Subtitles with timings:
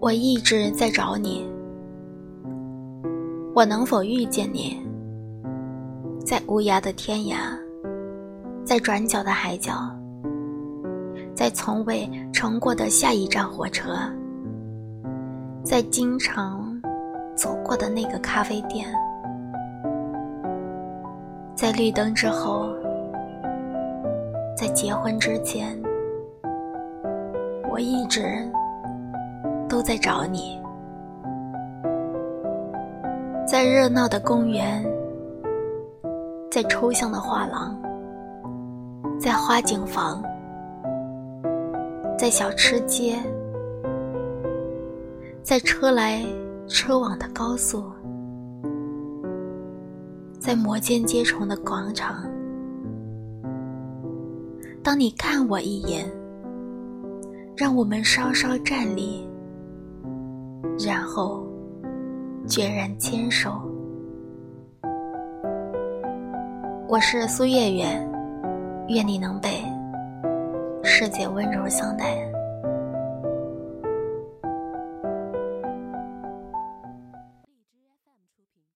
[0.00, 1.48] 我一直在找你，
[3.54, 4.78] 我能否遇见你？
[6.26, 7.36] 在无涯的天涯，
[8.64, 9.72] 在转角的海角，
[11.34, 13.96] 在从未乘过的下一站火车，
[15.62, 16.78] 在经常
[17.34, 18.86] 走过的那个咖啡店，
[21.54, 22.68] 在绿灯之后，
[24.54, 25.80] 在结婚之前，
[27.74, 28.22] 我一直。
[29.68, 30.62] 都在找你，
[33.44, 34.84] 在热闹的公园，
[36.48, 37.76] 在抽象的画廊，
[39.18, 40.22] 在花景房，
[42.16, 43.16] 在小吃街，
[45.42, 46.24] 在车来
[46.68, 47.90] 车往的高速，
[50.38, 52.24] 在摩肩接踵的广场。
[54.84, 56.08] 当你看我一眼，
[57.56, 59.24] 让我们稍稍站立。
[60.84, 61.46] 然后，
[62.48, 63.52] 决然牵手。
[66.88, 67.84] 我是苏月月，
[68.88, 69.64] 愿你能被
[70.82, 72.33] 世界温柔相待。